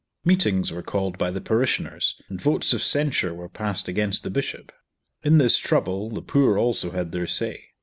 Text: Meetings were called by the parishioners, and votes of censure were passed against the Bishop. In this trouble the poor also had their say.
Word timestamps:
Meetings 0.25 0.71
were 0.73 0.81
called 0.81 1.19
by 1.19 1.29
the 1.29 1.39
parishioners, 1.39 2.19
and 2.27 2.41
votes 2.41 2.73
of 2.73 2.81
censure 2.81 3.35
were 3.35 3.47
passed 3.47 3.87
against 3.87 4.23
the 4.23 4.31
Bishop. 4.31 4.71
In 5.21 5.37
this 5.37 5.59
trouble 5.59 6.09
the 6.09 6.23
poor 6.23 6.57
also 6.57 6.89
had 6.89 7.11
their 7.11 7.27
say. 7.27 7.67